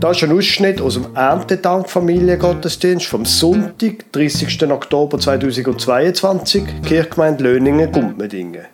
Das 0.00 0.16
ist 0.16 0.24
ein 0.24 0.32
Ausschnitt 0.32 0.80
aus 0.80 0.94
dem 0.94 1.14
Erntedank 1.14 1.90
Familiengottesdienst 1.90 3.04
vom 3.04 3.26
Sonntag, 3.26 4.10
30. 4.12 4.62
Oktober 4.70 5.18
2022, 5.18 6.62
Kirchgemeinde 6.86 7.44
Löningen-Gumpmedingen. 7.44 8.64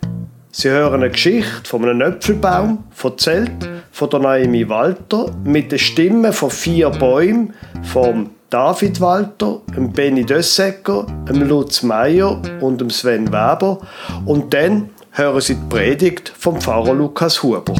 Sie 0.51 0.69
hören 0.69 1.01
eine 1.01 1.11
Geschichte 1.11 1.65
von 1.65 1.83
einem 1.83 1.99
Äpfelbaum, 1.99 2.85
erzählt 3.03 3.51
von 3.91 4.09
der 4.09 4.19
Naomi 4.21 4.69
Walter, 4.69 5.35
mit 5.43 5.73
den 5.73 5.79
Stimmen 5.79 6.31
von 6.31 6.49
vier 6.49 6.91
Bäumen, 6.91 7.53
vom 7.83 8.29
David 8.49 9.01
Walter, 9.01 9.59
dem 9.75 9.91
Benny 9.91 10.25
Dössecker, 10.25 11.07
dem 11.27 11.41
Lutz 11.41 11.83
Meyer 11.83 12.41
und 12.61 12.79
dem 12.79 12.89
Sven 12.89 13.27
Weber. 13.27 13.79
Und 14.25 14.53
dann 14.53 14.91
hören 15.11 15.41
Sie 15.41 15.55
die 15.55 15.67
Predigt 15.67 16.31
vom 16.37 16.61
Pfarrer 16.61 16.93
Lukas 16.93 17.43
Huber. 17.43 17.75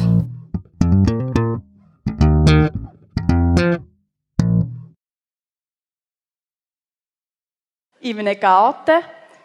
In 8.08 8.18
einem 8.20 8.40
Garten 8.40 9.02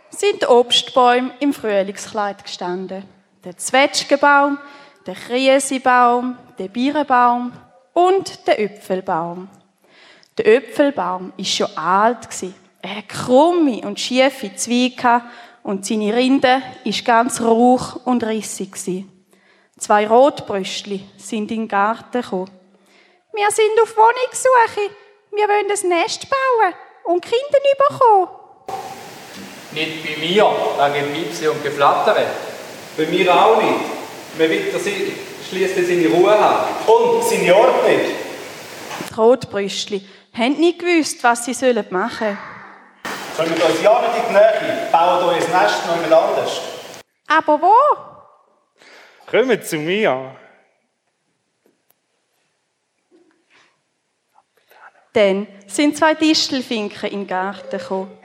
sind 0.09 0.47
Obstbäume 0.47 1.33
im 1.41 1.51
Frühlingskleid 1.51 2.45
gestanden. 2.45 3.03
Der 3.43 3.57
Zwetschgenbaum, 3.57 4.57
der 5.05 5.15
Kriesebaum, 5.15 6.37
der 6.57 6.69
Birnbaum 6.69 7.51
und 7.91 8.47
der 8.47 8.61
Äpfelbaum. 8.61 9.49
Der 10.37 10.47
Äpfelbaum 10.47 11.33
ist 11.35 11.53
schon 11.53 11.75
alt 11.75 12.29
Er 12.81 12.95
hat 12.95 13.09
krumme 13.09 13.81
und 13.81 13.99
schiefe 13.99 14.55
Zweige 14.55 15.23
und 15.63 15.85
seine 15.85 16.15
Rinde 16.15 16.61
ist 16.85 17.03
ganz 17.03 17.41
rauch 17.41 17.97
und 18.05 18.23
rissig 18.23 18.77
Zwei 19.77 20.07
Rotbrüstli 20.07 21.03
sind 21.17 21.51
in 21.51 21.63
den 21.63 21.67
Garten 21.67 22.21
gekommen. 22.21 22.49
Wir 23.33 23.51
sind 23.51 23.81
auf 23.81 23.93
Wohnungssuche. 23.97 24.95
Wir 25.31 25.49
wollen 25.49 25.69
ein 25.69 25.89
Nest 25.89 26.27
bauen 26.29 26.73
und 27.03 27.21
Kinder 27.21 27.59
bekommen. 27.89 28.42
Nicht 29.73 30.03
bei 30.03 30.17
mir, 30.19 30.45
wegen 30.45 31.13
Piepse 31.13 31.51
und 31.51 31.63
Geflattere. 31.63 32.25
Bei 32.95 33.05
mir 33.05 33.33
auch 33.33 33.61
nicht. 33.61 33.79
Man 34.37 34.49
will 34.49 34.71
schließt 35.49 35.75
seine 35.75 36.07
Ruhe 36.07 36.39
haben. 36.39 36.67
Und 36.85 37.23
seine 37.23 37.55
Ordnung. 37.55 37.99
Die 39.09 39.13
Rotbrüstli 39.15 40.07
haben 40.33 40.59
nicht 40.59 40.79
gewusst, 40.79 41.23
was 41.23 41.45
sie 41.45 41.51
machen 41.89 42.37
sollen. 43.35 43.47
Kommen 43.49 43.61
uns 43.61 43.81
ja 43.81 44.01
nicht 44.01 44.15
in 44.15 44.27
die 44.27 44.33
Nähe, 44.33 44.87
bauen 44.91 45.23
euch 45.29 45.43
ein 45.43 45.63
Nest 45.63 45.87
noch 45.87 45.95
jemand 45.95 46.13
anders. 46.13 46.61
Aber 47.27 47.61
wo? 47.61 47.73
Kommt 49.29 49.65
zu 49.65 49.77
mir. 49.77 50.35
Dann 55.13 55.47
sind 55.67 55.97
zwei 55.97 56.13
Distelfinken 56.15 57.09
in 57.09 57.19
den 57.21 57.27
Garten 57.27 57.77
gekommen. 57.77 58.22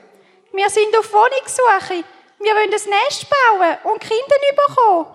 Wir 0.58 0.68
sind 0.70 0.88
auf 0.98 1.12
Wohnungssuche. 1.12 2.02
Wir 2.40 2.52
wollen 2.52 2.64
ein 2.64 3.04
Nest 3.06 3.26
bauen 3.30 3.92
und 3.92 4.00
Kinder 4.00 4.38
bekommen. 4.66 5.06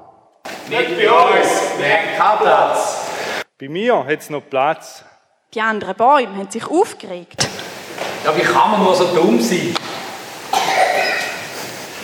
Nicht 0.70 0.98
bei 0.98 1.12
uns, 1.12 1.78
wir 1.78 1.98
haben 1.98 2.18
keinen 2.18 2.40
Platz. 2.40 3.08
Bei 3.60 3.68
mir 3.68 4.06
hat 4.06 4.20
es 4.20 4.30
noch 4.30 4.50
Platz. 4.50 5.04
Die 5.54 5.60
anderen 5.60 5.96
Bäume 5.96 6.38
haben 6.38 6.50
sich 6.50 6.66
aufgeregt. 6.66 7.46
Ja, 8.24 8.34
wie 8.38 8.42
kann 8.42 8.72
man 8.72 8.84
nur 8.86 8.96
so 8.96 9.14
dumm 9.14 9.42
sein? 9.42 9.76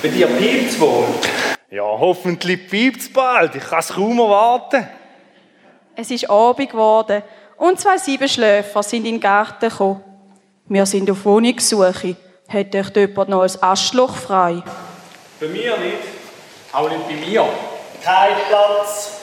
Bei 0.01 0.09
dir 0.09 0.27
piept 0.27 0.71
es 0.71 0.79
wohl. 0.81 1.05
Ja, 1.71 1.83
hoffentlich 1.83 2.69
piept 2.69 2.99
es 2.99 3.13
bald. 3.13 3.55
Ich 3.55 3.63
kann 3.63 3.79
es 3.79 3.87
kaum 3.87 4.19
erwarten. 4.19 4.85
Es 5.95 6.11
ist 6.11 6.29
Abend 6.29 6.71
geworden 6.71 7.23
und 7.55 7.79
zwei 7.79 7.97
Siebenschläfer 7.97 8.83
sind 8.83 9.05
in 9.05 9.13
den 9.13 9.21
Garten 9.21 9.69
gekommen. 9.69 10.03
Wir 10.67 10.85
sind 10.85 11.09
auf 11.09 11.23
Wohnungssuche. 11.23 12.17
Hat 12.49 12.73
euch 12.75 12.95
jemand 12.95 13.29
noch 13.29 13.43
ein 13.43 13.63
Astloch 13.63 14.15
frei? 14.15 14.63
Bei 15.39 15.47
mir 15.47 15.77
nicht. 15.77 15.97
Auch 16.73 16.89
nicht 16.89 17.07
bei 17.07 17.13
mir. 17.13 17.47
Kein 18.03 18.35
Platz. 18.47 19.21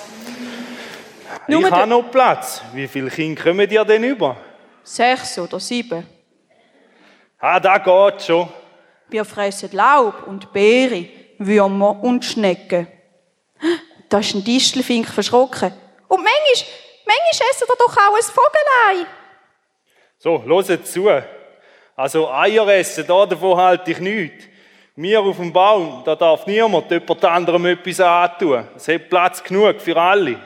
Nur 1.49 1.61
ich 1.61 1.71
habe 1.73 1.89
noch 1.89 2.09
Platz. 2.09 2.63
Wie 2.73 2.87
viele 2.87 3.11
Kinder 3.11 3.43
kommen 3.43 3.69
dir 3.69 3.85
denn 3.85 4.05
über? 4.05 4.37
Sechs 4.85 5.39
oder 5.41 5.59
sieben. 5.59 6.07
Ah, 7.41 7.59
da 7.59 7.79
geht 7.79 8.23
schon. 8.23 8.49
Wir 9.09 9.25
fressen 9.25 9.73
Laub 9.73 10.27
und 10.29 10.53
Beere, 10.53 11.09
Würmer 11.39 12.03
und 12.03 12.25
Schnecken. 12.25 12.87
Da 14.09 14.21
ist 14.21 14.37
ein 14.37 14.45
Distelfink 14.45 15.09
verschrocken. 15.09 15.73
Und 16.07 16.23
manchmal, 16.23 16.71
manchmal 17.05 17.49
essen 17.51 17.67
wir 17.67 17.77
doch 17.77 17.97
auch 17.97 18.15
ein 18.15 18.23
Vogelei. 18.23 19.11
So, 20.17 20.45
hört 20.45 20.87
zu. 20.87 21.11
Also 21.97 22.31
Eier 22.31 22.69
essen, 22.69 23.07
davon 23.07 23.57
halte 23.57 23.91
ich 23.91 23.99
nichts. 24.01 24.45
Mir 24.97 25.21
auf 25.21 25.39
dem 25.39 25.51
Baum, 25.51 26.03
da 26.05 26.15
darf 26.15 26.47
niemand 26.47 26.91
jemand 26.91 27.25
anderem 27.25 27.65
etwas 27.67 28.01
antun. 28.01 28.69
Es 28.77 28.87
hat 28.87 29.09
Platz 29.09 29.43
genug 29.43 29.81
für 29.81 29.97
alle. 29.97 30.39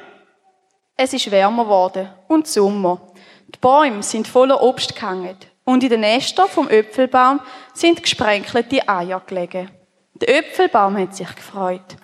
Es 0.97 1.13
ist 1.13 1.31
wärmer 1.31 1.65
geworden 1.65 2.09
und 2.29 2.47
Sommer. 2.47 3.01
Die 3.49 3.59
Bäume 3.59 4.03
sind 4.03 4.29
voller 4.29 4.63
Obst 4.63 4.95
gehangen 4.95 5.37
und 5.65 5.83
in 5.83 5.91
den 5.91 6.01
Nestern 6.01 6.49
vom 6.49 6.69
Äpfelbaum 6.69 7.41
sind 7.75 8.01
gesprenkelte 8.01 8.89
Eier 8.89 9.21
gelegen. 9.27 9.71
Der 10.15 10.39
Äpfelbaum 10.39 10.97
hat 10.99 11.17
sich 11.17 11.35
gefreut. 11.35 11.97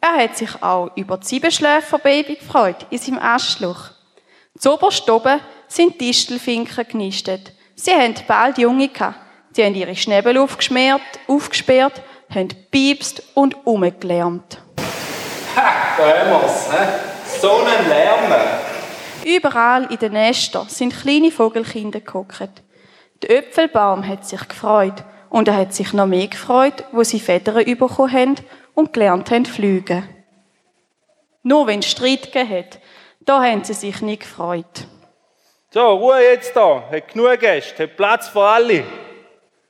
Er 0.00 0.24
hat 0.24 0.36
sich 0.36 0.62
auch 0.62 0.90
über 0.96 1.18
die 1.18 1.26
Siebenschläferbaby 1.26 2.36
gefreut 2.36 2.86
in 2.90 2.98
seinem 2.98 3.18
Astschluch. 3.18 3.90
Zoberst 4.58 5.08
oben 5.08 5.40
sind 5.68 6.00
Distelfinken 6.00 6.88
genistet. 6.88 7.52
Sie 7.82 7.92
haben 7.92 8.14
bald 8.28 8.58
Junge 8.58 8.88
gehabt. 8.88 9.18
Sie 9.52 9.64
haben 9.64 9.74
ihre 9.74 9.96
Schnäbel 9.96 10.36
aufgesperrt, 10.36 11.00
aufgesperrt 11.26 12.02
haben 12.28 12.48
piepst 12.70 13.22
und 13.32 13.66
umgelärmt. 13.66 14.58
Ha, 15.56 15.96
da 15.96 16.18
haben 16.18 16.42
wir's. 16.42 16.70
He? 16.70 17.40
So 17.40 17.52
ein 17.52 17.88
Lärm. 17.88 18.34
Überall 19.24 19.84
in 19.90 19.96
den 19.96 20.12
Nestern 20.12 20.68
sind 20.68 20.94
kleine 20.94 21.30
Vogelkinder 21.30 22.00
gehockt. 22.00 22.50
Der 23.22 23.38
Äpfelbaum 23.38 24.06
hat 24.06 24.26
sich 24.26 24.46
gefreut 24.46 25.02
und 25.30 25.48
er 25.48 25.56
hat 25.56 25.72
sich 25.72 25.94
noch 25.94 26.06
mehr 26.06 26.28
gefreut, 26.28 26.84
wo 26.92 27.02
sie 27.02 27.18
Federn 27.18 27.64
bekommen 27.64 28.12
haben 28.12 28.34
und 28.74 28.92
gelernt 28.92 29.30
haben 29.30 29.46
fliegen. 29.46 30.06
Nur 31.42 31.66
wenn 31.66 31.78
es 31.78 31.90
Streit 31.90 32.30
gegeben 32.30 32.58
hat, 32.58 32.78
da 33.20 33.42
haben 33.42 33.64
sie 33.64 33.72
sich 33.72 34.02
nicht 34.02 34.20
gefreut. 34.20 34.86
So, 35.72 35.94
Ruhe 35.94 36.20
jetzt 36.20 36.56
da. 36.56 36.82
Hat 36.90 37.12
genug 37.12 37.38
Gäste, 37.38 37.84
hat 37.84 37.96
Platz 37.96 38.28
für 38.28 38.42
alle. 38.42 38.82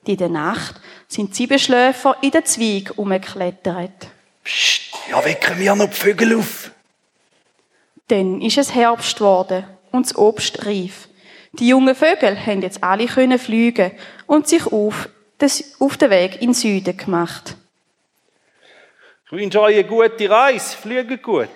In 0.06 0.16
der 0.16 0.30
Nacht 0.30 0.80
sind 1.06 1.34
Siebenschläfer 1.34 2.16
in 2.22 2.30
den 2.30 2.42
Zweig 2.46 2.96
umgeklettert. 2.96 4.08
Psst, 4.42 4.94
ja, 5.10 5.22
wecken 5.22 5.58
wir 5.58 5.74
noch 5.74 5.90
die 5.90 5.96
Vögel 5.96 6.38
auf. 6.38 6.70
Dann 8.08 8.40
ist 8.40 8.56
es 8.56 8.74
Herbst 8.74 9.18
geworden 9.18 9.66
und 9.92 10.06
das 10.06 10.16
Obst 10.16 10.64
reif. 10.64 11.08
Die 11.52 11.68
jungen 11.68 11.94
Vögel 11.94 12.34
haben 12.46 12.62
jetzt 12.62 12.82
alle 12.82 13.06
können 13.06 13.38
fliegen 13.38 13.92
und 14.26 14.48
sich 14.48 14.66
auf, 14.66 15.10
das, 15.36 15.76
auf 15.80 15.98
den 15.98 16.08
Weg 16.08 16.36
in 16.36 16.48
den 16.48 16.54
Süden 16.54 16.96
gemacht. 16.96 17.56
Ich 19.26 19.32
wünsche 19.32 19.60
euch 19.60 19.74
eine 19.74 19.84
gute 19.84 20.30
Reise. 20.30 20.76
Fliegen 20.78 21.20
gut. 21.20 21.50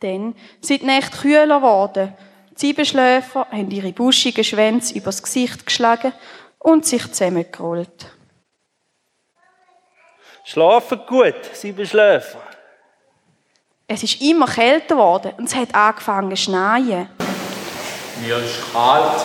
Dann 0.00 0.34
sind 0.60 0.82
die 0.82 0.86
Nächte 0.86 1.16
kühler 1.16 1.60
geworden. 1.60 2.12
Die 2.60 2.66
Siebenschläfer 2.66 3.46
haben 3.52 3.70
ihre 3.70 3.92
buschigen 3.92 4.42
Schwänze 4.42 4.94
übers 4.94 5.22
Gesicht 5.22 5.64
geschlagen 5.64 6.12
und 6.58 6.84
sich 6.84 7.06
zusammengerollt. 7.06 8.10
Schlafen 10.42 11.00
gut, 11.06 11.36
Siebenschläfer. 11.52 12.40
Es 13.86 14.02
ist 14.02 14.20
immer 14.20 14.46
kälter 14.46 14.96
geworden 14.96 15.34
und 15.38 15.44
es 15.44 15.54
hat 15.54 15.72
angefangen 15.72 16.30
zu 16.30 16.42
schneien. 16.42 17.08
Mir 18.20 18.38
ist 18.38 18.72
kalt. 18.72 19.24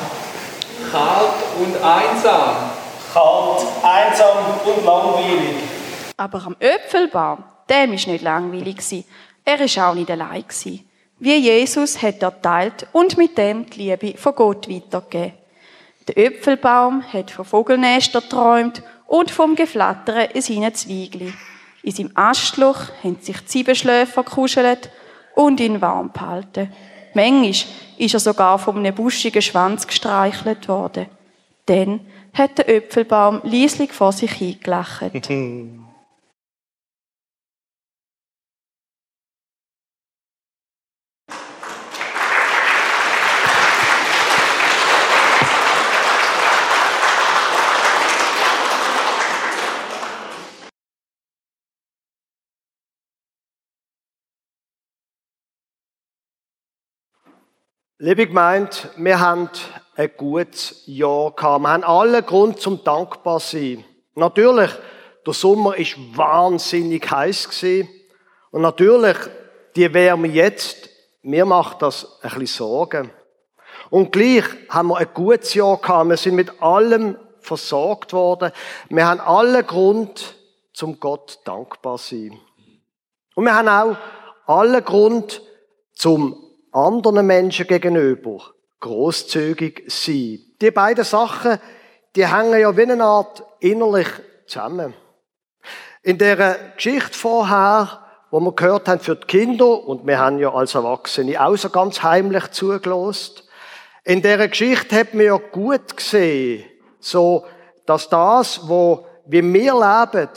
Kalt 0.91 1.33
und 1.59 1.75
einsam. 1.83 2.69
Kalt, 3.13 3.65
einsam 3.81 4.59
und 4.63 4.85
langweilig. 4.85 5.55
Aber 6.17 6.45
am 6.45 6.55
Äpfelbaum, 6.59 7.43
dem 7.67 7.89
war 7.89 8.11
nicht 8.11 8.21
langweilig. 8.21 9.05
Er 9.43 9.59
war 9.59 9.89
auch 9.89 9.95
nicht 9.95 10.11
allein. 10.11 10.45
Wie 11.23 11.37
Jesus 11.37 12.01
hat 12.01 12.21
er 12.21 12.41
teilt 12.41 12.85
und 12.91 13.17
mit 13.17 13.37
dem 13.37 13.65
die 13.69 13.83
Liebe 13.83 14.17
von 14.17 14.35
Gott 14.35 14.67
weitergegeben. 14.67 15.31
Der 16.05 16.17
Äpfelbaum 16.17 17.01
hat 17.01 17.31
von 17.31 17.45
Vogelnestern 17.45 18.23
geträumt 18.23 18.83
und 19.07 19.31
vom 19.31 19.55
Geflattern 19.55 20.31
in 20.33 20.41
seinen 20.41 20.75
Zwiegli. 20.75 21.31
In 21.81 21.91
seinem 21.93 22.11
Astloch 22.15 22.89
haben 23.01 23.19
sich 23.21 23.37
die 23.37 23.47
Siebenschläfer 23.49 24.25
gekuschelt 24.25 24.89
und 25.33 25.61
ihn 25.61 25.79
warm 25.79 26.11
gehalten. 26.11 26.73
Manchmal 27.13 27.51
ist 27.97 28.13
er 28.13 28.19
sogar 28.19 28.59
von 28.59 28.79
einem 28.79 28.93
buschigen 28.93 29.41
Schwanz 29.41 29.87
gestreichelt 29.87 30.67
worden. 30.67 31.05
Dann 31.67 32.01
hat 32.33 32.57
der 32.57 32.67
Äpfelbaum 32.67 33.39
leislich 33.45 33.93
vor 33.93 34.11
sich 34.11 34.33
hingelacht. 34.33 35.03
Liebe 58.05 58.27
Gemeinde, 58.27 58.75
wir 58.97 59.21
haben 59.21 59.49
ein 59.95 60.11
gutes 60.17 60.83
Jahr 60.87 61.31
gehabt. 61.31 61.61
Wir 61.63 61.69
haben 61.69 61.85
alle 61.85 62.21
Grund 62.21 62.59
zum 62.59 62.83
dankbar 62.83 63.39
sein. 63.39 63.85
Natürlich, 64.15 64.71
der 65.25 65.33
Sommer 65.33 65.77
ist 65.77 65.95
wahnsinnig 66.13 67.09
heiß 67.09 67.47
gewesen. 67.47 67.87
Und 68.51 68.61
natürlich, 68.61 69.15
die 69.77 69.93
Wärme 69.93 70.27
jetzt, 70.27 70.89
mir 71.21 71.45
macht 71.45 71.81
das 71.81 72.19
ein 72.21 72.31
bisschen 72.31 72.47
Sorgen. 72.47 73.09
Und 73.89 74.11
gleich 74.11 74.43
haben 74.67 74.89
wir 74.89 74.97
ein 74.97 75.07
gutes 75.13 75.53
Jahr 75.53 75.77
gehabt. 75.77 76.09
Wir 76.09 76.17
sind 76.17 76.35
mit 76.35 76.61
allem 76.61 77.15
versorgt 77.39 78.11
worden. 78.11 78.51
Wir 78.89 79.07
haben 79.07 79.21
alle 79.21 79.63
Grund 79.63 80.35
zum 80.73 80.99
Gott 80.99 81.39
dankbar 81.45 81.97
sein. 81.97 82.37
Und 83.33 83.45
wir 83.45 83.55
haben 83.55 83.69
auch 83.69 83.95
alle 84.45 84.81
Grund 84.81 85.41
zum 85.93 86.43
anderen 86.73 87.25
Menschen 87.25 87.67
gegenüber 87.67 88.39
großzügig 88.79 89.83
sein. 89.87 90.39
Die 90.61 90.71
beiden 90.71 91.05
Sachen, 91.05 91.59
die 92.15 92.27
hängen 92.27 92.59
ja 92.59 92.75
wie 92.75 92.83
eine 92.83 93.03
Art 93.03 93.43
innerlich 93.59 94.07
zusammen. 94.45 94.93
In 96.01 96.17
der 96.17 96.57
Geschichte 96.75 97.17
vorher, 97.17 98.01
wo 98.29 98.39
wir 98.41 98.51
gehört 98.51 98.87
haben 98.89 98.99
für 98.99 99.15
die 99.15 99.25
Kinder, 99.25 99.87
und 99.87 100.05
wir 100.05 100.19
haben 100.19 100.39
ja 100.39 100.53
als 100.53 100.75
Erwachsene 100.75 101.41
auch 101.41 101.55
so 101.55 101.69
ganz 101.69 102.03
heimlich 102.03 102.51
zugelost, 102.51 103.47
in 104.03 104.21
der 104.21 104.49
Geschichte 104.49 104.97
hat 104.97 105.13
man 105.13 105.25
ja 105.25 105.37
gut 105.37 105.95
gesehen, 105.95 106.65
so, 106.99 107.45
dass 107.85 108.09
das, 108.09 108.67
wo 108.67 109.05
wie 109.25 109.41
wir 109.41 109.73
leben, 109.73 110.29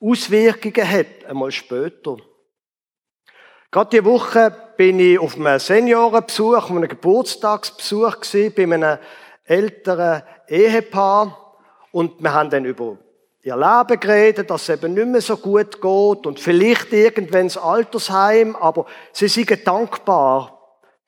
Auswirkungen 0.00 0.90
hat, 0.90 1.06
einmal 1.28 1.52
später. 1.52 2.16
Gerade 3.70 3.90
die 3.90 4.04
Woche 4.04 4.54
bin 4.76 4.98
ich 4.98 5.18
auf 5.18 5.36
einem 5.36 5.58
Seniorenbesuch, 5.58 6.56
auf 6.56 6.70
einem 6.70 6.88
Geburtstagsbesuch 6.88 8.20
gewesen, 8.20 8.52
bei 8.56 8.62
einem 8.62 8.98
älteren 9.44 10.22
Ehepaar. 10.48 11.56
Und 11.92 12.22
wir 12.22 12.32
haben 12.32 12.50
dann 12.50 12.64
über 12.64 12.98
ihr 13.42 13.56
Leben 13.56 14.00
geredet, 14.00 14.50
dass 14.50 14.62
es 14.62 14.70
eben 14.70 14.94
nicht 14.94 15.06
mehr 15.06 15.20
so 15.20 15.36
gut 15.36 15.80
geht 15.80 16.26
und 16.26 16.40
vielleicht 16.40 16.92
irgendwann 16.92 17.48
das 17.48 17.58
Altersheim, 17.58 18.56
aber 18.56 18.86
sie 19.12 19.28
sind 19.28 19.66
dankbar. 19.66 20.58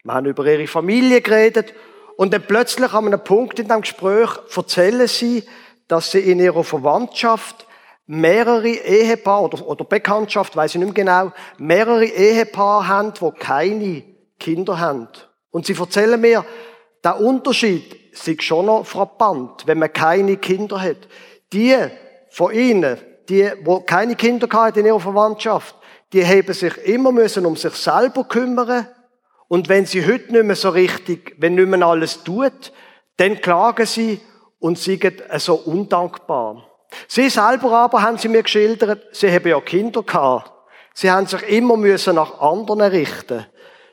Wir 0.04 0.14
haben 0.14 0.26
über 0.26 0.44
ihre 0.44 0.66
Familie 0.66 1.22
geredet 1.22 1.72
und 2.16 2.32
dann 2.32 2.46
plötzlich 2.46 2.92
an 2.92 3.06
einem 3.06 3.24
Punkt 3.24 3.58
in 3.58 3.68
dem 3.68 3.80
Gespräch 3.80 4.30
erzählen 4.54 5.08
sie, 5.08 5.44
dass 5.88 6.10
sie 6.10 6.20
in 6.20 6.38
ihrer 6.38 6.62
Verwandtschaft 6.62 7.66
mehrere 8.06 8.68
Ehepaare 8.68 9.44
oder, 9.44 9.66
oder 9.66 9.84
Bekanntschaft, 9.84 10.56
weiß 10.56 10.74
ich 10.74 10.80
nicht 10.80 10.94
mehr 10.94 11.04
genau, 11.04 11.32
mehrere 11.58 12.04
Ehepaare 12.04 12.88
haben, 12.88 13.12
die 13.14 13.30
keine 13.38 14.02
Kinder 14.38 14.78
haben. 14.78 15.08
Und 15.50 15.66
sie 15.66 15.74
erzählen 15.74 16.20
mir, 16.20 16.44
der 17.02 17.20
Unterschied 17.20 17.94
ist 18.12 18.42
schon 18.42 18.66
noch 18.66 18.86
frappant, 18.86 19.66
wenn 19.66 19.78
man 19.78 19.92
keine 19.92 20.36
Kinder 20.36 20.80
hat. 20.80 21.08
Die 21.52 21.76
von 22.30 22.52
ihnen, 22.52 22.98
die, 23.28 23.50
wo 23.64 23.80
keine 23.80 24.16
Kinder 24.16 24.48
hatten 24.52 24.80
in 24.80 24.86
ihrer 24.86 25.00
Verwandtschaft, 25.00 25.74
die 26.12 26.24
haben 26.24 26.52
sich 26.52 26.76
immer 26.84 27.12
müssen 27.12 27.46
um 27.46 27.56
sich 27.56 27.74
selber 27.74 28.24
kümmern. 28.24 28.86
Und 29.48 29.68
wenn 29.68 29.86
sie 29.86 30.04
heute 30.04 30.32
nicht 30.32 30.44
mehr 30.44 30.56
so 30.56 30.70
richtig, 30.70 31.34
wenn 31.38 31.54
nicht 31.54 31.68
mehr 31.68 31.82
alles 31.86 32.24
tut, 32.24 32.72
dann 33.16 33.40
klagen 33.40 33.86
sie 33.86 34.20
und 34.58 34.78
sind 34.78 35.22
so 35.38 35.54
undankbar. 35.54 36.64
Sie 37.08 37.28
selber 37.30 37.72
aber, 37.72 38.02
haben 38.02 38.18
sie 38.18 38.28
mir 38.28 38.42
geschildert, 38.42 39.14
sie 39.14 39.30
haben 39.30 39.48
ja 39.48 39.60
Kinder 39.60 40.02
gehabt. 40.02 40.52
Sie 40.94 41.10
haben 41.10 41.26
sich 41.26 41.42
immer 41.48 41.76
müssen 41.76 42.14
nach 42.16 42.40
anderen 42.40 42.80
richten. 42.80 43.46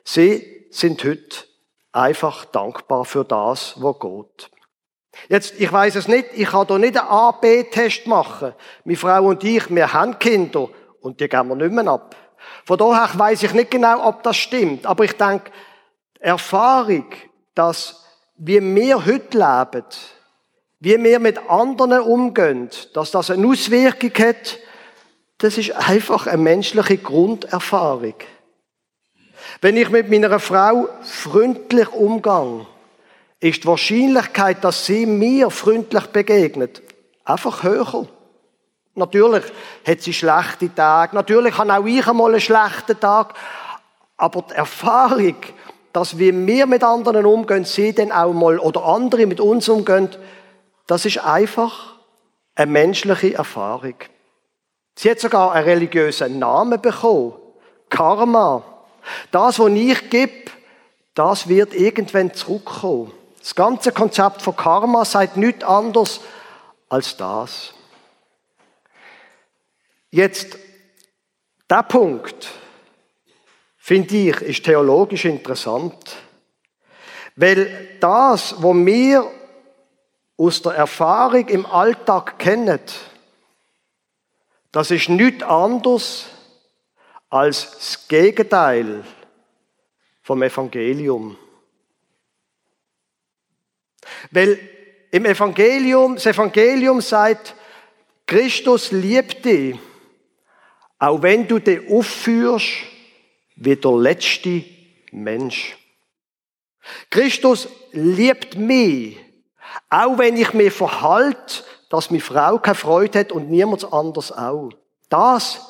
Sie 0.03 0.67
sind 0.71 1.03
heute 1.03 1.45
einfach 1.91 2.45
dankbar 2.45 3.05
für 3.05 3.23
das, 3.23 3.75
was 3.77 3.99
geht. 3.99 4.49
Jetzt, 5.29 5.59
ich 5.59 5.71
weiß 5.71 5.95
es 5.95 6.07
nicht, 6.07 6.29
ich 6.33 6.47
kann 6.47 6.65
da 6.65 6.77
nicht 6.77 6.97
einen 6.97 7.07
A-B-Test 7.07 8.07
machen. 8.07 8.53
Meine 8.83 8.97
Frau 8.97 9.25
und 9.25 9.43
ich, 9.43 9.69
wir 9.69 9.93
haben 9.93 10.17
Kinder 10.17 10.69
und 11.01 11.19
die 11.19 11.29
geben 11.29 11.49
wir 11.49 11.55
nicht 11.55 11.71
mehr 11.71 11.87
ab. 11.87 12.15
Von 12.65 12.77
daher 12.77 13.09
weiß 13.17 13.43
ich 13.43 13.53
nicht 13.53 13.71
genau, 13.71 14.07
ob 14.07 14.23
das 14.23 14.37
stimmt. 14.37 14.85
Aber 14.85 15.03
ich 15.03 15.13
denke, 15.13 15.51
Erfahrung, 16.19 17.05
dass 17.53 18.03
wie 18.37 18.61
wir 18.61 19.05
heute 19.05 19.37
leben, 19.37 19.85
wie 20.83 21.01
wir 21.01 21.19
mit 21.21 21.49
anderen 21.49 22.01
umgehen, 22.01 22.69
dass 22.93 23.11
das 23.11 23.31
eine 23.31 23.47
Auswirkung 23.47 24.11
hat, 24.15 24.59
das 25.37 25.57
ist 25.57 25.71
einfach 25.71 26.27
eine 26.27 26.41
menschliche 26.41 26.97
Grunderfahrung. 26.97 28.15
Wenn 29.61 29.77
ich 29.77 29.89
mit 29.89 30.09
meiner 30.09 30.41
Frau 30.41 30.89
freundlich 31.01 31.89
umgehe, 31.93 32.65
ist 33.39 33.63
die 33.63 33.67
Wahrscheinlichkeit, 33.67 34.61
dass 34.61 34.85
sie 34.85 35.05
mir 35.05 35.49
freundlich 35.51 36.07
begegnet, 36.07 36.81
einfach 37.23 37.63
höher. 37.63 38.05
Natürlich 38.95 39.43
hat 39.87 40.01
sie 40.01 40.11
schlechte 40.11 40.75
Tage, 40.75 41.15
natürlich 41.15 41.57
habe 41.57 41.77
auch 41.77 41.85
ich 41.85 42.05
einmal 42.05 42.31
einen 42.31 42.41
schlechten 42.41 42.99
Tag, 42.99 43.35
aber 44.17 44.41
die 44.41 44.55
Erfahrung, 44.55 45.37
dass 45.93 46.17
wir 46.17 46.33
mit 46.33 46.83
anderen 46.83 47.25
umgehen, 47.25 47.63
sie 47.63 47.93
dann 47.93 48.11
auch 48.11 48.33
mal 48.33 48.59
oder 48.59 48.83
andere 48.83 49.25
mit 49.27 49.39
uns 49.39 49.69
umgehen, 49.69 50.09
das 50.87 51.05
ist 51.05 51.19
einfach 51.19 51.95
eine 52.55 52.71
menschliche 52.71 53.35
Erfahrung. 53.35 53.95
Sie 54.95 55.09
hat 55.09 55.19
sogar 55.19 55.53
einen 55.53 55.65
religiösen 55.65 56.39
Namen 56.39 56.81
bekommen. 56.81 57.33
Karma. 57.89 58.63
Das, 59.31 59.59
was 59.59 59.71
ich 59.71 60.09
gebe, 60.09 60.51
das 61.13 61.47
wird 61.47 61.73
irgendwann 61.73 62.33
zurückkommen. 62.33 63.11
Das 63.39 63.55
ganze 63.55 63.91
Konzept 63.91 64.41
von 64.41 64.55
Karma 64.55 65.03
sagt 65.03 65.37
nichts 65.37 65.63
anderes 65.63 66.21
als 66.89 67.17
das. 67.17 67.73
Jetzt, 70.11 70.57
der 71.69 71.83
Punkt, 71.83 72.49
finde 73.77 74.15
ich, 74.15 74.41
ist 74.41 74.63
theologisch 74.63 75.25
interessant. 75.25 76.15
Weil 77.35 77.97
das, 77.99 78.55
was 78.59 78.75
wir 78.75 79.29
aus 80.37 80.61
der 80.61 80.73
Erfahrung 80.73 81.47
im 81.47 81.65
Alltag 81.65 82.39
kennen, 82.39 82.79
das 84.71 84.89
ist 84.89 85.09
nichts 85.09 85.43
anderes 85.43 86.25
als 87.29 87.71
das 87.71 88.07
Gegenteil 88.07 89.03
vom 90.23 90.41
Evangelium. 90.41 91.37
Weil 94.31 94.59
im 95.11 95.25
Evangelium, 95.25 96.15
das 96.15 96.25
Evangelium 96.25 97.01
sagt, 97.01 97.55
Christus 98.25 98.91
liebt 98.91 99.45
dich, 99.45 99.77
auch 100.97 101.21
wenn 101.21 101.47
du 101.47 101.59
dich 101.59 101.87
aufführst 101.89 102.67
wie 103.55 103.75
der 103.75 103.91
letzte 103.91 104.63
Mensch. 105.11 105.77
Christus 107.09 107.67
liebt 107.91 108.55
mich, 108.55 109.22
auch 109.89 110.17
wenn 110.17 110.37
ich 110.37 110.53
mir 110.53 110.71
verhalte, 110.71 111.63
dass 111.89 112.09
meine 112.09 112.21
Frau 112.21 112.57
keine 112.59 112.75
Freude 112.75 113.19
hat 113.19 113.31
und 113.31 113.49
niemand 113.49 113.91
anders 113.91 114.31
auch. 114.31 114.69
Das 115.09 115.61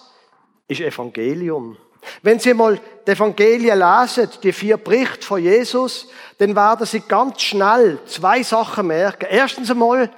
ist 0.67 0.81
Evangelium. 0.81 1.77
Wenn 2.21 2.39
Sie 2.39 2.53
mal 2.53 2.79
die 3.07 3.11
Evangelien 3.11 3.79
lesen, 3.79 4.29
die 4.41 4.51
vier 4.51 4.77
Berichte 4.77 5.25
von 5.25 5.41
Jesus, 5.41 6.07
dann 6.37 6.55
werden 6.55 6.85
Sie 6.85 6.99
ganz 7.01 7.41
schnell 7.41 7.99
zwei 8.05 8.43
Sachen 8.43 8.87
merken. 8.87 9.27
Erstens 9.29 9.71
einmal, 9.71 10.09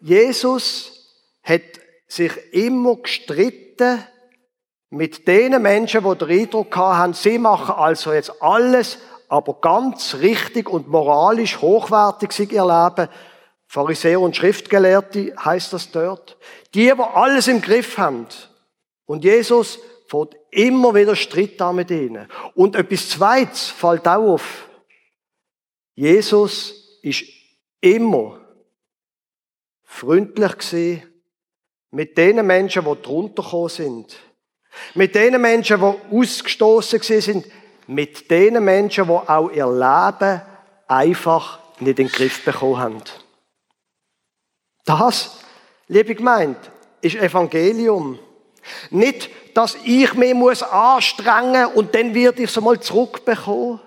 Jesus 0.00 1.08
hat 1.42 1.62
sich 2.06 2.32
immer 2.52 2.96
gestritten 2.96 4.04
mit 4.90 5.26
den 5.28 5.62
Menschen, 5.62 6.02
die 6.02 6.18
den 6.18 6.40
Eindruck 6.40 6.76
haben, 6.76 7.14
sie 7.14 7.38
machen 7.38 7.76
also 7.76 8.12
jetzt 8.12 8.42
alles, 8.42 8.98
aber 9.28 9.54
ganz 9.60 10.16
richtig 10.20 10.68
und 10.68 10.88
moralisch 10.88 11.60
hochwertig 11.60 12.50
ihr 12.50 12.64
Leben. 12.64 13.08
Pharisäer 13.72 14.20
und 14.20 14.34
Schriftgelehrte 14.34 15.32
heißt 15.38 15.72
das 15.72 15.92
dort. 15.92 16.36
Die, 16.74 16.86
die 16.86 16.92
alles 16.92 17.46
im 17.46 17.62
Griff 17.62 17.98
haben. 17.98 18.26
Und 19.06 19.22
Jesus 19.22 19.78
fährt 20.08 20.34
immer 20.50 20.92
wieder 20.92 21.14
Streit 21.14 21.52
da 21.60 21.72
mit 21.72 21.88
ihnen. 21.92 22.26
Und 22.56 22.74
etwas 22.74 23.10
Zweites 23.10 23.68
fällt 23.68 24.08
auch 24.08 24.32
auf. 24.32 24.68
Jesus 25.94 26.98
ist 27.00 27.22
immer 27.80 28.40
freundlich 29.84 30.58
gewesen 30.58 31.02
mit 31.92 32.18
den 32.18 32.44
Menschen, 32.44 32.84
die 32.84 33.02
drunter 33.02 33.44
gekommen 33.44 33.68
sind. 33.68 34.16
Mit 34.96 35.14
den 35.14 35.40
Menschen, 35.40 35.78
die 35.78 36.16
ausgestoßen 36.16 37.00
sind. 37.02 37.46
Mit 37.86 38.28
den 38.32 38.64
Menschen, 38.64 39.04
die 39.04 39.12
auch 39.12 39.48
ihr 39.48 39.70
Leben 39.70 40.42
einfach 40.88 41.60
nicht 41.78 42.00
in 42.00 42.06
den 42.06 42.08
Griff 42.08 42.44
bekommen 42.44 42.78
haben. 42.78 43.02
Das, 44.90 45.38
liebe 45.86 46.16
Gemeinde, 46.16 46.58
ist 47.00 47.14
Evangelium. 47.14 48.18
Nicht, 48.90 49.30
dass 49.54 49.76
ich 49.84 50.14
mich 50.14 50.34
muss 50.34 50.64
anstrengen 50.64 51.66
und 51.66 51.94
dann 51.94 52.12
werde 52.12 52.42
ich 52.42 52.50
es 52.50 52.60
mal 52.60 52.80
zurückbekommen. 52.80 53.78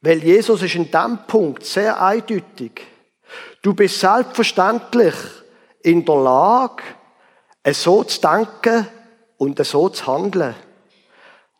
Weil 0.00 0.24
Jesus 0.24 0.62
ist 0.62 0.74
in 0.74 0.90
diesem 0.90 1.18
Punkt 1.26 1.66
sehr 1.66 2.00
eindeutig. 2.00 2.80
Du 3.60 3.74
bist 3.74 4.00
selbstverständlich 4.00 5.14
in 5.82 6.02
der 6.02 6.16
Lage, 6.16 6.82
so 7.72 8.04
zu 8.04 8.22
denken 8.22 8.88
und 9.36 9.62
so 9.66 9.90
zu 9.90 10.06
handeln. 10.06 10.54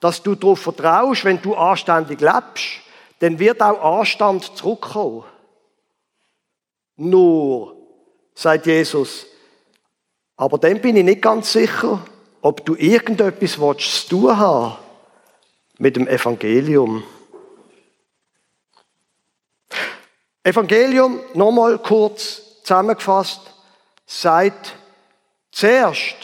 Dass 0.00 0.22
du 0.22 0.34
darauf 0.34 0.60
vertraust, 0.60 1.26
wenn 1.26 1.42
du 1.42 1.54
anständig 1.54 2.22
lebst, 2.22 2.80
dann 3.18 3.38
wird 3.38 3.60
auch 3.60 3.98
Anstand 3.98 4.56
zurückkommen. 4.56 5.24
Nur, 6.96 7.83
sagt 8.34 8.66
Jesus, 8.66 9.26
aber 10.36 10.58
dann 10.58 10.80
bin 10.80 10.96
ich 10.96 11.04
nicht 11.04 11.22
ganz 11.22 11.52
sicher, 11.52 12.04
ob 12.40 12.64
du 12.66 12.74
irgendetwas 12.74 13.58
willst, 13.60 14.08
zu 14.08 14.20
tun 14.20 14.36
haben 14.36 14.76
mit 15.78 15.96
dem 15.96 16.08
Evangelium. 16.08 17.04
Evangelium, 20.42 21.20
nochmal 21.32 21.78
kurz 21.78 22.42
zusammengefasst, 22.62 23.40
sagt, 24.04 24.74
zuerst 25.50 26.16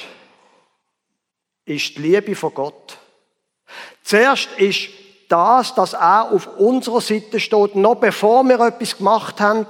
ist 1.64 1.97
die 1.97 2.02
Liebe 2.02 2.35
von 2.35 2.52
Gott. 2.52 2.99
Zuerst 4.02 4.49
ist 4.59 4.88
das, 5.29 5.75
dass 5.75 5.93
er 5.93 6.33
auf 6.33 6.59
unserer 6.59 7.00
Seite 7.00 7.38
steht, 7.38 7.76
noch 7.76 7.95
bevor 7.95 8.43
wir 8.45 8.61
etwas 8.61 8.99
gemacht 8.99 9.40
haben. 9.40 9.67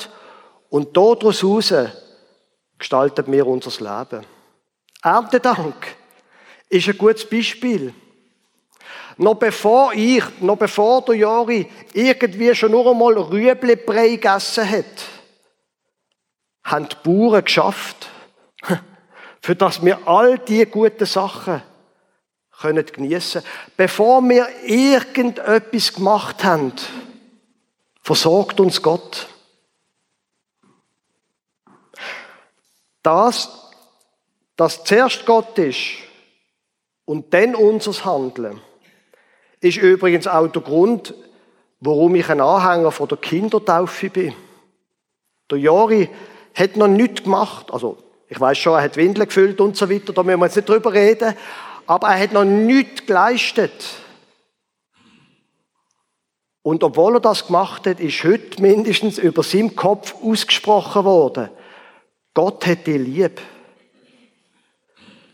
Und 0.70 0.96
daraus 0.96 1.42
heraus 1.42 1.72
gestalten 2.80 3.30
wir 3.30 3.46
unser 3.46 3.70
Leben. 3.70 4.26
Erntedank 5.02 5.96
ist 6.68 6.88
ein 6.88 6.98
gutes 6.98 7.28
Beispiel. 7.28 7.94
Noch 9.16 9.34
bevor 9.34 9.92
ich, 9.92 10.24
noch 10.40 10.56
bevor 10.56 11.04
der 11.04 11.14
Jori 11.14 11.70
irgendwie 11.92 12.54
schon 12.54 12.72
nur 12.72 12.90
einmal 12.90 13.18
Rüeblebrei 13.18 14.08
gegessen 14.08 14.68
hat, 14.68 14.84
haben 16.64 16.88
die 16.88 16.96
Bauern 17.02 17.44
geschafft, 17.44 18.08
für 19.42 19.54
dass 19.54 19.84
wir 19.84 20.06
all 20.06 20.38
diese 20.38 20.66
guten 20.66 21.06
Sachen 21.06 21.62
können 22.60 22.86
geniessen. 22.86 23.42
Bevor 23.76 24.22
wir 24.22 24.46
irgendetwas 24.64 25.92
gemacht 25.92 26.44
haben, 26.44 26.72
versorgt 28.02 28.60
uns 28.60 28.80
Gott. 28.80 29.28
Das, 33.02 33.48
dass 34.56 34.84
zuerst 34.84 35.24
Gott 35.26 35.58
ist 35.58 35.98
und 37.04 37.32
dann 37.32 37.54
unser 37.54 38.04
Handeln, 38.04 38.60
ist 39.60 39.78
übrigens 39.78 40.26
auch 40.26 40.48
der 40.48 40.62
Grund, 40.62 41.14
warum 41.80 42.14
ich 42.14 42.28
ein 42.28 42.40
Anhänger 42.40 42.92
von 42.92 43.08
der 43.08 43.18
Kindertaufe 43.18 44.10
bin. 44.10 44.34
Der 45.50 45.58
Jori 45.58 46.08
hat 46.54 46.76
noch 46.76 46.88
nichts 46.88 47.24
gemacht. 47.24 47.72
Also, 47.72 47.98
ich 48.28 48.38
weiß 48.38 48.58
schon, 48.58 48.74
er 48.74 48.82
hat 48.82 48.96
Windeln 48.96 49.26
gefüllt 49.26 49.60
und 49.60 49.76
so 49.76 49.90
weiter, 49.90 50.12
da 50.12 50.22
müssen 50.22 50.40
wir 50.40 50.46
jetzt 50.46 50.56
nicht 50.56 50.68
drüber 50.68 50.92
reden. 50.92 51.34
Aber 51.86 52.08
er 52.08 52.20
hat 52.20 52.32
noch 52.32 52.44
nichts 52.44 53.04
geleistet. 53.06 53.72
Und 56.62 56.84
obwohl 56.84 57.16
er 57.16 57.20
das 57.20 57.46
gemacht 57.46 57.86
hat, 57.86 58.00
ist 58.00 58.22
heute 58.22 58.60
mindestens 58.60 59.18
über 59.18 59.42
seinem 59.42 59.74
Kopf 59.74 60.14
ausgesprochen 60.22 61.04
worden. 61.04 61.48
Gott 62.34 62.66
hat 62.66 62.86
dich 62.86 62.98
lieb. 62.98 63.40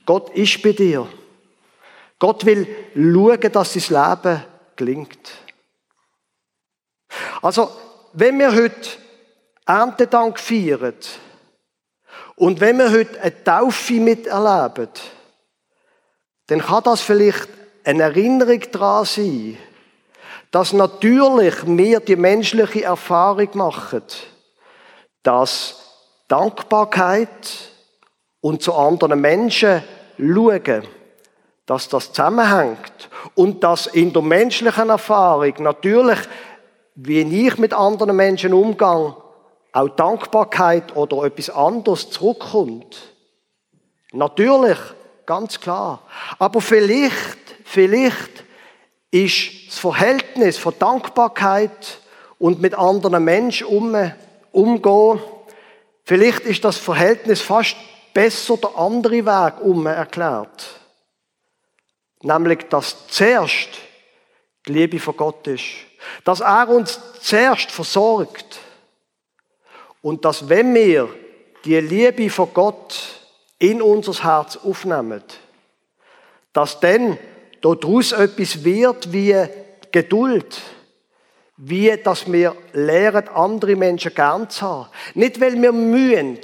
Gott 0.05 0.31
ist 0.31 0.63
bei 0.63 0.73
dir. 0.73 1.09
Gott 2.19 2.47
will 2.47 2.67
schauen, 2.95 3.53
dass 3.53 3.75
sein 3.75 4.17
Leben 4.25 4.43
gelingt. 4.77 5.31
Also, 7.43 7.71
wenn 8.13 8.39
wir 8.39 8.55
heute 8.55 8.89
Erntedank 9.67 10.39
feiern 10.39 10.95
und 12.37 12.61
wenn 12.61 12.79
wir 12.79 12.91
heute 12.91 13.21
eine 13.21 13.45
Taufe 13.45 13.95
miterleben, 13.95 14.89
dann 16.47 16.61
kann 16.61 16.85
das 16.85 17.03
vielleicht 17.03 17.49
eine 17.85 18.05
Erinnerung 18.05 18.63
daran 18.73 19.05
sein, 19.05 19.59
dass 20.51 20.73
natürlich 20.73 21.55
wir 21.67 22.01
die 22.01 22.17
menschliche 22.17 22.85
Erfahrung 22.85 23.49
machen, 23.55 24.03
dass 25.23 25.86
Dankbarkeit 26.29 27.71
und 28.41 28.63
zu 28.63 28.75
anderen 28.75 29.21
Menschen 29.21 29.83
schauen, 30.19 30.83
dass 31.67 31.89
das 31.89 32.13
zusammenhängt 32.13 33.11
und 33.35 33.63
dass 33.63 33.87
in 33.87 34.13
der 34.13 34.23
menschlichen 34.23 34.89
Erfahrung 34.89 35.55
natürlich, 35.59 36.19
wie 36.95 37.47
ich 37.47 37.59
mit 37.59 37.73
anderen 37.75 38.17
Menschen 38.17 38.53
umgehe, 38.53 39.17
auch 39.73 39.89
Dankbarkeit 39.97 40.97
oder 40.97 41.25
etwas 41.25 41.51
anderes 41.51 42.11
zurückkommt. 42.11 42.97
Natürlich, 44.13 44.79
ganz 45.27 45.61
klar. 45.61 46.01
Aber 46.39 46.61
vielleicht, 46.61 47.39
vielleicht 47.65 48.45
ist 49.11 49.69
das 49.69 49.79
Verhältnis 49.79 50.57
von 50.57 50.75
Dankbarkeit 50.79 51.99
und 52.39 52.63
mit 52.63 52.75
anderen 52.75 53.23
Menschen 53.25 53.67
um, 53.67 53.95
umgehen, 54.53 55.21
vielleicht 56.07 56.41
ist 56.41 56.65
das 56.65 56.79
Verhältnis 56.79 57.43
fast 57.43 57.77
besser 58.15 58.57
der 58.57 58.79
andere 58.79 59.27
Weg 59.27 59.61
um 59.61 59.85
erklärt. 59.85 60.81
Nämlich, 62.23 62.61
dass 62.71 63.07
zuerst 63.09 63.69
die 64.67 64.73
Liebe 64.73 64.99
von 64.99 65.17
Gott 65.17 65.47
ist. 65.47 65.65
Dass 66.25 66.41
er 66.41 66.69
uns 66.69 66.99
zuerst 67.21 67.71
versorgt. 67.71 68.59
Und 70.01 70.25
dass 70.25 70.49
wenn 70.49 70.75
wir 70.75 71.09
die 71.65 71.79
Liebe 71.79 72.31
von 72.31 72.53
Gott 72.55 73.21
in 73.59 73.83
unser 73.83 74.25
Herz 74.25 74.57
aufnehmen, 74.57 75.23
dass 76.53 76.81
dann 76.81 77.19
daraus 77.61 78.13
etwas 78.13 78.65
wird 78.65 79.13
wie 79.13 79.37
Geduld, 79.93 80.63
wie 81.57 81.97
dass 81.97 82.31
wir 82.31 82.55
lernen, 82.73 83.29
andere 83.29 83.77
Menschen 83.77 84.15
gern 84.15 84.51
zu 84.51 84.63
haben. 84.63 84.91
Nicht, 85.15 85.41
weil 85.41 85.61
wir 85.61 85.73
mühen, 85.73 86.39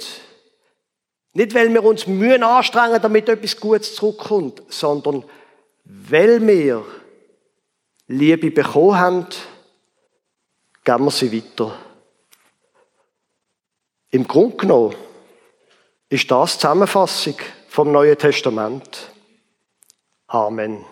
nicht, 1.33 1.55
weil 1.55 1.73
wir 1.73 1.83
uns 1.83 2.07
mühen 2.07 2.43
anstrengen, 2.43 3.01
damit 3.01 3.29
etwas 3.29 3.59
Gutes 3.59 3.95
zurückkommt, 3.95 4.61
sondern 4.69 5.23
weil 5.83 6.45
wir 6.45 6.85
Liebe 8.07 8.51
bekommen 8.51 8.99
haben, 8.99 9.27
geben 10.83 11.05
wir 11.05 11.11
sie 11.11 11.31
weiter. 11.31 11.77
Im 14.11 14.27
Grunde 14.27 14.57
genommen 14.57 14.95
ist 16.09 16.29
das 16.29 16.53
die 16.53 16.59
Zusammenfassung 16.59 17.35
vom 17.67 17.91
Neuen 17.91 18.17
Testament. 18.17 19.11
Amen. 20.27 20.85